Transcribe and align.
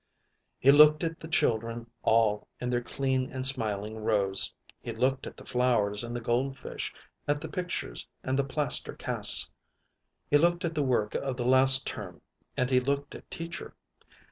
He 0.57 0.71
looked 0.71 1.03
at 1.03 1.19
the 1.19 1.27
children 1.27 1.85
all 2.01 2.47
in 2.59 2.71
their 2.71 2.81
clean 2.81 3.31
and 3.31 3.45
smiling 3.45 3.95
rows; 3.99 4.55
he 4.81 4.91
looked 4.93 5.27
at 5.27 5.37
the 5.37 5.45
flowers 5.45 6.03
and 6.03 6.15
the 6.15 6.19
gold 6.19 6.57
fish; 6.57 6.91
at 7.27 7.39
the 7.39 7.47
pictures 7.47 8.07
and 8.23 8.39
the 8.39 8.43
plaster 8.43 8.95
casts; 8.95 9.51
he 10.27 10.39
looked 10.39 10.65
at 10.65 10.73
the 10.73 10.81
work 10.81 11.13
of 11.13 11.37
the 11.37 11.45
last 11.45 11.85
term 11.85 12.21
and 12.57 12.71
he 12.71 12.79
looked 12.79 13.13
at 13.13 13.29
Teacher. 13.29 13.75